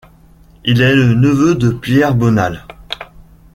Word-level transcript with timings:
Il 0.65 0.81
est 0.81 0.95
le 0.95 1.13
neveu 1.13 1.53
de 1.53 1.69
Pierre 1.69 2.15
de 2.15 2.19
Bonald. 2.21 2.61